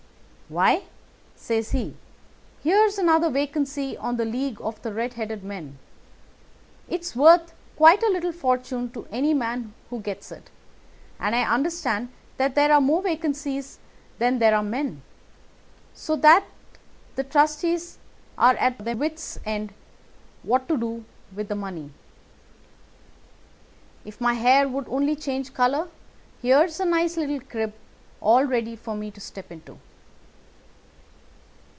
"'Why,' 0.51 0.83
says 1.33 1.71
he, 1.71 1.95
'here's 2.61 2.97
another 2.97 3.29
vacancy 3.29 3.95
on 3.95 4.17
the 4.17 4.25
League 4.25 4.59
of 4.59 4.81
the 4.81 4.91
Red 4.93 5.13
headed 5.13 5.45
Men. 5.45 5.79
It's 6.89 7.15
worth 7.15 7.53
quite 7.77 8.03
a 8.03 8.09
little 8.09 8.33
fortune 8.33 8.89
to 8.91 9.07
any 9.13 9.33
man 9.33 9.73
who 9.89 10.01
gets 10.01 10.29
it, 10.29 10.49
and 11.21 11.33
I 11.33 11.43
understand 11.43 12.09
that 12.35 12.55
there 12.55 12.69
are 12.73 12.81
more 12.81 13.01
vacancies 13.01 13.79
than 14.19 14.39
there 14.39 14.53
are 14.53 14.61
men, 14.61 15.03
so 15.93 16.17
that 16.17 16.43
the 17.15 17.23
trustees 17.23 17.97
are 18.37 18.55
at 18.57 18.77
their 18.77 18.97
wits' 18.97 19.39
end 19.45 19.73
what 20.43 20.67
to 20.67 20.75
do 20.75 21.05
with 21.33 21.47
the 21.47 21.55
money. 21.55 21.93
If 24.03 24.19
my 24.19 24.33
hair 24.33 24.67
would 24.67 24.89
only 24.89 25.15
change 25.15 25.53
colour, 25.53 25.87
here's 26.41 26.77
a 26.81 26.85
nice 26.85 27.15
little 27.15 27.39
crib 27.39 27.73
all 28.19 28.43
ready 28.43 28.75
for 28.75 28.95
me 28.97 29.11
to 29.11 29.21
step 29.21 29.49
into. 29.49 29.77